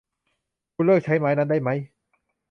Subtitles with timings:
[0.75, 1.79] คุณเลิกใช้ไม้นั้นได้มั้ย!